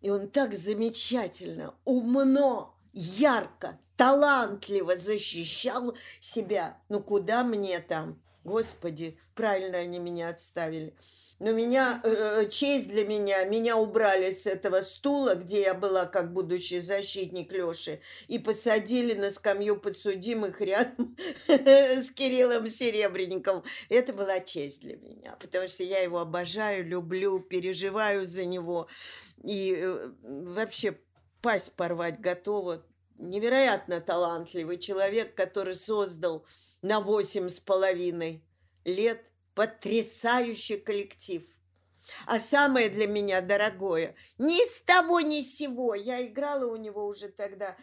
[0.00, 6.78] и он так замечательно, умно, ярко, талантливо защищал себя.
[6.88, 8.20] Ну куда мне там?
[8.44, 10.94] Господи, правильно они меня отставили.
[11.38, 16.06] Но меня, э, э, честь для меня, меня убрали с этого стула, где я была
[16.06, 21.16] как будущий защитник Лёши, и посадили на скамью подсудимых рядом
[21.48, 23.64] с Кириллом Серебренниковым.
[23.88, 28.86] Это была честь для меня, потому что я его обожаю, люблю, переживаю за него.
[29.42, 30.96] И э, вообще
[31.40, 32.84] пасть порвать готова
[33.22, 36.44] невероятно талантливый человек, который создал
[36.82, 38.42] на восемь с половиной
[38.84, 41.42] лет потрясающий коллектив.
[42.26, 47.06] А самое для меня дорогое, ни с того ни с сего, я играла у него
[47.06, 47.76] уже тогда,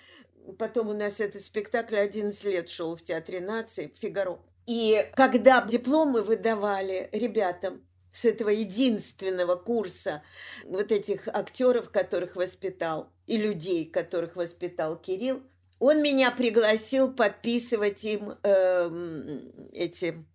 [0.58, 4.40] потом у нас этот спектакль 11 лет шел в Театре нации, Фигаро.
[4.68, 10.24] И когда дипломы выдавали ребятам, с этого единственного курса
[10.66, 15.44] вот этих актеров, которых воспитал, и людей, которых воспитал Кирилл,
[15.80, 19.40] он меня пригласил подписывать им э,
[19.72, 20.26] эти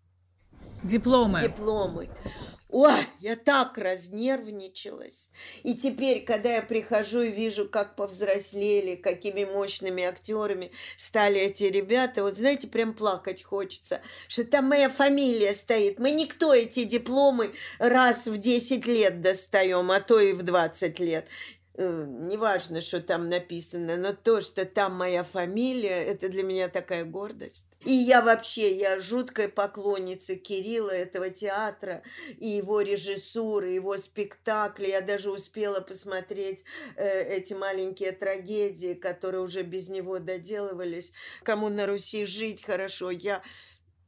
[0.85, 1.41] дипломы.
[1.41, 2.09] дипломы.
[2.77, 5.31] Ой, я так разнервничалась.
[5.63, 12.25] И теперь, когда я прихожу и вижу, как повзрослели, какими мощными актерами стали эти ребята,
[12.25, 16.01] вот знаете, прям плакать хочется, что там моя фамилия стоит.
[16.01, 21.29] Мы никто эти дипломы раз в 10 лет достаем, а то и в 20 лет.
[21.77, 27.05] Э, неважно, что там написано, но то, что там моя фамилия, это для меня такая
[27.05, 27.67] гордость.
[27.85, 32.05] И я вообще, я жуткая поклонница Кирилла, этого театра,
[32.39, 34.87] и его режиссуры, его спектакли.
[34.87, 41.13] Я даже успела посмотреть э, эти маленькие трагедии, которые уже без него доделывались.
[41.43, 43.43] Кому на Руси жить хорошо, я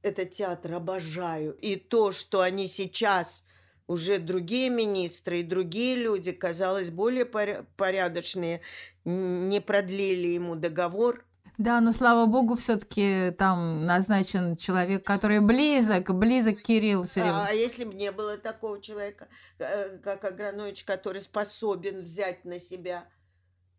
[0.02, 1.56] этот театр обожаю.
[1.60, 3.45] И то, что они сейчас
[3.86, 8.60] уже другие министры и другие люди, казалось, более порядочные,
[9.04, 11.24] не продлили ему договор.
[11.58, 17.46] Да, но слава богу, все-таки там назначен человек, который близок, близок Кирилл все время.
[17.48, 23.06] А если бы не было такого человека, э, как Агранович, который способен взять на себя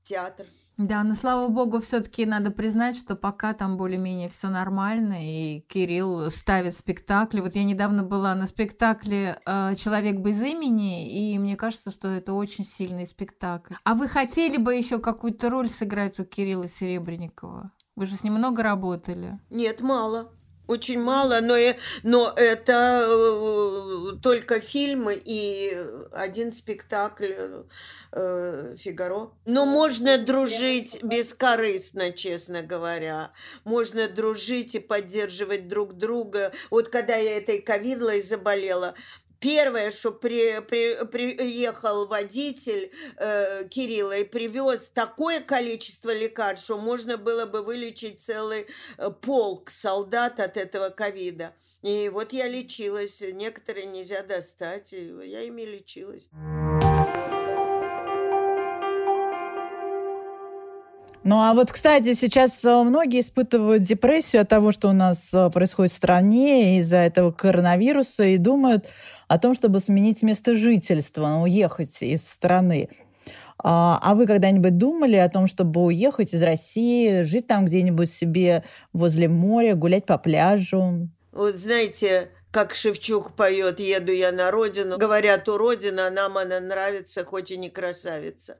[0.07, 0.45] театр.
[0.77, 6.29] Да, но слава богу, все-таки надо признать, что пока там более-менее все нормально, и Кирилл
[6.29, 7.39] ставит спектакли.
[7.39, 12.33] Вот я недавно была на спектакле э, Человек без имени, и мне кажется, что это
[12.33, 13.73] очень сильный спектакль.
[13.83, 17.71] А вы хотели бы еще какую-то роль сыграть у Кирилла Серебренникова?
[17.95, 19.39] Вы же с ним много работали.
[19.49, 20.31] Нет, мало.
[20.67, 21.55] Очень мало, но,
[22.03, 25.77] но это э, только фильмы и
[26.11, 27.33] один спектакль
[28.11, 29.31] э, «Фигаро».
[29.45, 33.31] Но можно дружить бескорыстно, честно говоря.
[33.63, 36.51] Можно дружить и поддерживать друг друга.
[36.69, 38.93] Вот когда я этой ковидлой заболела,
[39.39, 47.17] Первое, что при, при, приехал водитель э, Кирилла и привез такое количество лекарств, что можно
[47.17, 48.67] было бы вылечить целый
[48.97, 51.53] э, полк солдат от этого ковида.
[51.83, 53.21] И вот я лечилась.
[53.21, 56.29] Некоторые нельзя достать, и я ими лечилась.
[61.23, 65.49] Ну а вот, кстати, сейчас э, многие испытывают депрессию от того, что у нас э,
[65.49, 68.87] происходит в стране из-за этого коронавируса и думают
[69.27, 72.89] о том, чтобы сменить место жительства, ну, уехать из страны.
[73.59, 78.63] А, а вы когда-нибудь думали о том, чтобы уехать из России, жить там где-нибудь себе
[78.93, 81.09] возле моря, гулять по пляжу?
[81.31, 84.97] Вот знаете, как Шевчук поет «Еду я на родину».
[84.97, 88.59] Говорят, у родины, нам она нравится, хоть и не красавица.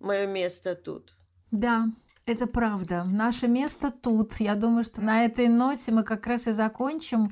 [0.00, 1.12] Мое место тут.
[1.50, 1.88] Да,
[2.26, 3.04] это правда.
[3.04, 4.40] Наше место тут.
[4.40, 7.28] Я думаю, что на этой ноте мы как раз и закончим.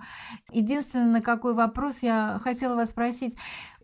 [0.50, 3.36] Единственное, на какой вопрос я хотела вас спросить.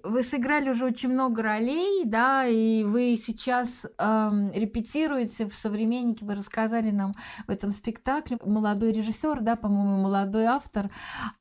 [0.02, 6.34] Вы сыграли уже очень много ролей, да, и вы сейчас эм, репетируете в «Современнике», вы
[6.34, 7.14] рассказали нам
[7.46, 10.90] в этом спектакле, молодой режиссер, да, по-моему, молодой автор,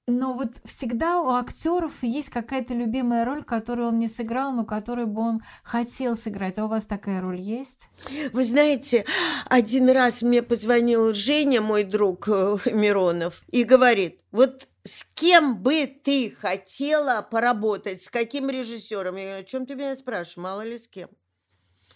[0.08, 5.08] но вот всегда у актеров есть какая-то любимая роль, которую он не сыграл, но которую
[5.08, 6.58] бы он хотел сыграть.
[6.58, 7.90] А у вас такая роль есть?
[8.32, 9.06] Вы знаете,
[9.50, 15.86] один раз мне позвонил Женя, мой друг э, Миронов, и говорит, вот с кем бы
[15.86, 19.16] ты хотела поработать, с каким режиссером?
[19.18, 21.10] Я говорю, о чем ты меня спрашиваешь, мало ли с кем.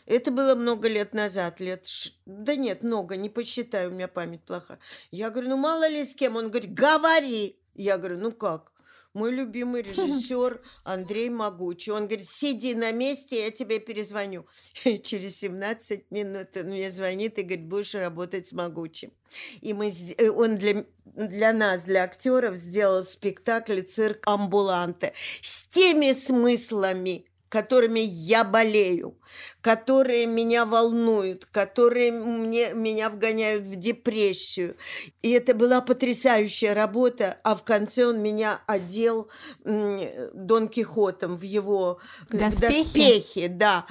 [0.05, 1.87] Это было много лет назад, лет...
[2.25, 4.77] Да нет, много, не посчитаю, у меня память плоха.
[5.09, 6.35] Я говорю, ну мало ли с кем.
[6.35, 7.59] Он говорит, говори.
[7.73, 8.70] Я говорю, ну как?
[9.13, 11.91] Мой любимый режиссер Андрей Могучий.
[11.91, 14.45] Он говорит, сиди на месте, я тебе перезвоню.
[14.85, 19.11] И через 17 минут он мне звонит и говорит, будешь работать с Могучим.
[19.59, 26.13] И мы, э, он для, для нас, для актеров, сделал спектакль «Цирк амбуланте» с теми
[26.13, 29.19] смыслами, которыми я болею,
[29.59, 34.77] которые меня волнуют, которые мне, меня вгоняют в депрессию.
[35.21, 39.29] И это была потрясающая работа, а в конце он меня одел
[39.65, 41.99] Дон Кихотом в его
[42.29, 43.85] доспехи, доспехи да.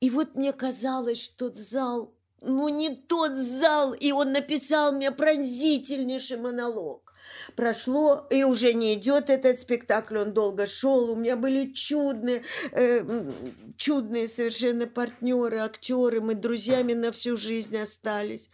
[0.00, 6.38] И вот мне казалось, что зал ну, не тот зал, и он написал мне пронзительнейший
[6.38, 7.14] монолог.
[7.56, 11.10] Прошло, и уже не идет этот спектакль, он долго шел.
[11.10, 13.30] У меня были чудные, э,
[13.76, 18.50] чудные совершенно партнеры, актеры, мы друзьями на всю жизнь остались.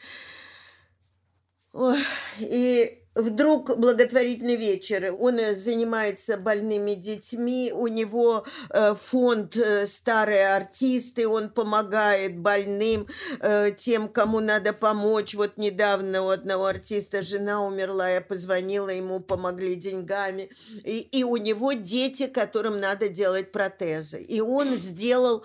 [1.72, 1.98] Ой,
[2.38, 5.14] и вдруг благотворительный вечер.
[5.18, 13.06] Он э, занимается больными детьми, у него э, фонд э, «Старые артисты», он помогает больным,
[13.78, 15.34] тем, кому надо помочь.
[15.34, 20.50] Вот недавно у одного артиста жена умерла, я позвонила ему, помогли деньгами.
[20.84, 24.22] И, и у него дети, которым надо делать протезы.
[24.22, 25.44] И он сделал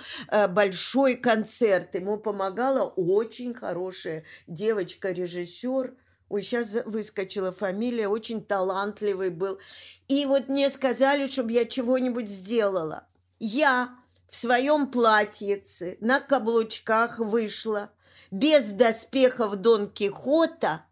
[0.50, 1.96] большой концерт.
[1.96, 5.94] Ему помогала очень хорошая девочка-режиссер–
[6.30, 9.60] Ой, сейчас выскочила фамилия, очень талантливый был.
[10.08, 13.08] И вот мне сказали, чтобы я чего-нибудь сделала.
[13.40, 13.96] Я
[14.30, 17.92] в своем платьице на каблучках вышла,
[18.30, 20.86] без доспехов Дон Кихота,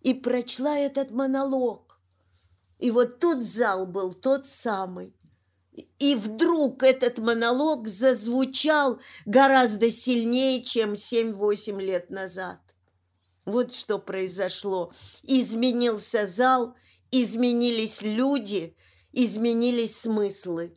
[0.00, 2.00] и прочла этот монолог.
[2.78, 5.14] И вот тут зал был тот самый.
[5.98, 12.58] И вдруг этот монолог зазвучал гораздо сильнее, чем 7-8 лет назад.
[13.44, 14.92] Вот что произошло.
[15.22, 16.74] Изменился зал,
[17.10, 18.76] изменились люди,
[19.12, 20.74] изменились смыслы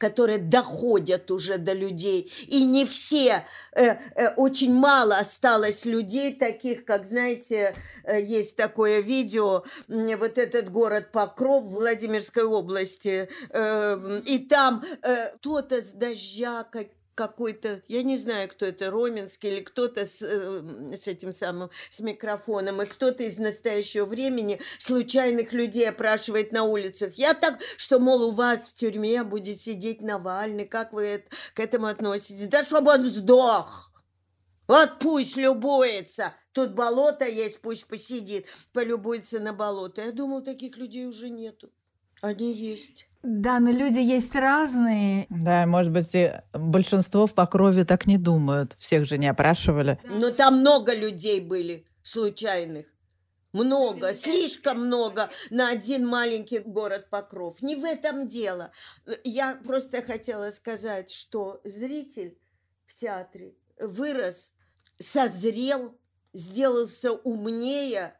[0.00, 2.32] которые доходят уже до людей.
[2.48, 9.00] И не все, э, э, очень мало осталось людей таких, как, знаете, э, есть такое
[9.00, 16.64] видео, э, вот этот город Покров Владимирской области, э, и там э, кто-то с дождя,
[16.72, 16.86] как
[17.20, 22.00] какой-то, я не знаю, кто это, Роменский или кто-то с, э, с этим самым, с
[22.00, 27.12] микрофоном, и кто-то из настоящего времени случайных людей опрашивает на улицах.
[27.16, 31.60] Я так, что, мол, у вас в тюрьме будет сидеть Навальный, как вы это, к
[31.60, 32.46] этому относитесь?
[32.46, 33.92] Да чтобы он сдох!
[34.66, 36.32] Вот пусть любуется.
[36.52, 40.02] Тут болото есть, пусть посидит, полюбуется на болото.
[40.02, 41.70] Я думал, таких людей уже нету.
[42.22, 43.09] Они есть.
[43.22, 45.26] Да, но люди есть разные.
[45.28, 48.74] Да, может быть, и большинство в Покрове так не думают.
[48.78, 49.98] Всех же не опрашивали.
[50.04, 52.86] Но там много людей были случайных.
[53.52, 57.60] Много, слишком много на один маленький город Покров.
[57.62, 58.70] Не в этом дело.
[59.24, 62.38] Я просто хотела сказать, что зритель
[62.86, 64.52] в театре вырос,
[64.98, 65.98] созрел,
[66.32, 68.14] сделался умнее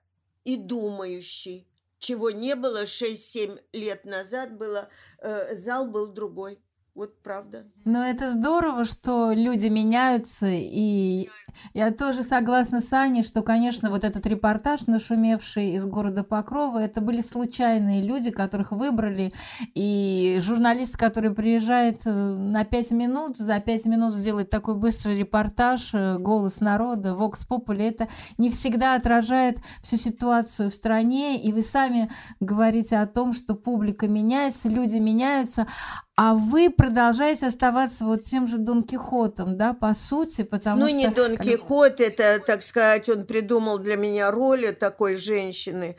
[0.44, 1.70] и думающий.
[2.01, 4.88] Чего не было 6-7 лет назад было,
[5.22, 6.61] э, зал был другой.
[7.01, 7.64] Вот правда.
[7.86, 11.30] Но это здорово, что люди меняются, и
[11.72, 17.01] я тоже согласна с Аней, что, конечно, вот этот репортаж, нашумевший из города Покрова, это
[17.01, 19.32] были случайные люди, которых выбрали,
[19.74, 25.94] и журналист, который приезжает э, на пять минут, за пять минут сделать такой быстрый репортаж,
[25.94, 31.62] э, голос народа, Vox Populi, это не всегда отражает всю ситуацию в стране, и вы
[31.62, 35.66] сами говорите о том, что публика меняется, люди меняются,
[36.23, 40.95] а вы продолжаете оставаться вот тем же Дон Кихотом, да, по сути, потому ну, что...
[40.95, 45.97] Ну, не Дон Кихот, это, так сказать, он придумал для меня роль такой женщины.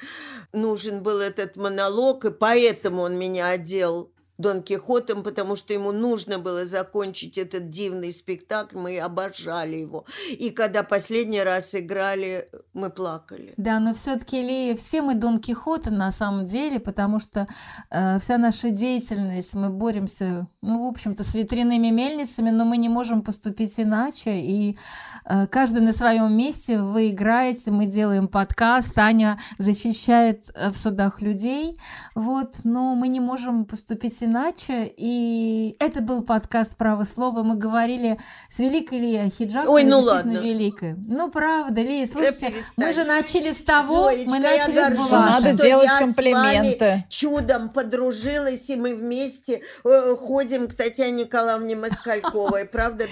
[0.54, 4.11] Нужен был этот монолог, и поэтому он меня одел
[4.42, 8.78] Дон Кихотом, потому что ему нужно было закончить этот дивный спектакль.
[8.78, 10.06] Мы обожали его.
[10.30, 13.54] И когда последний раз играли, мы плакали.
[13.58, 17.48] Да, но все-таки, Лея, все мы Дон Кихоты на самом деле, потому что
[17.92, 22.90] э, вся наша деятельность, мы боремся, ну, в общем-то, с ветряными мельницами, но мы не
[22.90, 24.40] можем поступить иначе.
[24.40, 24.78] И
[25.26, 31.22] э, каждый на своем месте, вы играете, мы делаем подкаст, Аня защищает э, в судах
[31.22, 31.78] людей,
[32.16, 34.92] вот, но мы не можем поступить иначе иначе.
[34.98, 37.44] И это был подкаст «Право слова».
[37.44, 38.20] Мы говорили
[38.50, 39.84] с великой Лией Хиджаковой.
[39.84, 40.38] Ой, ну ладно.
[40.38, 40.96] великой.
[40.96, 45.10] Ну, правда, Лия, слушайте, мы же начали с того, Зоечка, мы начали я с горжусь,
[45.10, 45.26] Булата.
[45.26, 46.78] Надо что делать комплименты.
[46.78, 52.66] С вами чудом подружилась, и мы вместе э, ходим к Татьяне Николаевне Москальковой.
[52.66, 53.08] Правда,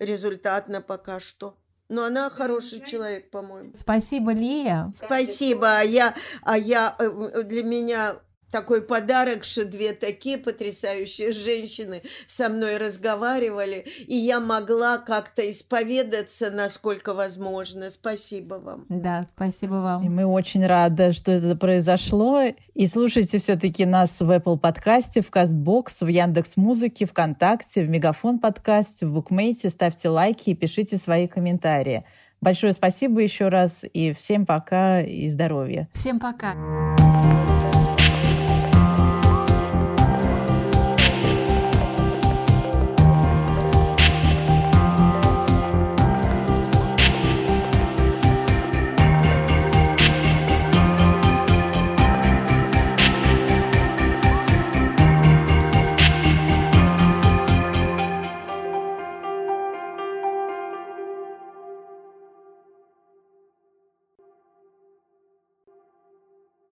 [0.00, 1.56] безрезультатно пока что.
[1.88, 3.72] Но она хороший человек, по-моему.
[3.74, 4.90] Спасибо, Лия.
[4.94, 5.78] Спасибо.
[5.78, 8.16] А я, а я э, для меня
[8.54, 16.52] такой подарок, что две такие потрясающие женщины со мной разговаривали, и я могла как-то исповедаться,
[16.52, 17.90] насколько возможно.
[17.90, 18.86] Спасибо вам.
[18.88, 20.04] Да, спасибо вам.
[20.04, 22.44] И мы очень рады, что это произошло.
[22.74, 28.38] И слушайте все-таки нас в Apple подкасте, в Castbox, в Яндекс Музыке, ВКонтакте, в Мегафон
[28.38, 29.68] подкасте, в Букмейте.
[29.68, 32.04] Ставьте лайки и пишите свои комментарии.
[32.40, 35.88] Большое спасибо еще раз, и всем пока и здоровья.
[35.94, 36.54] Всем пока.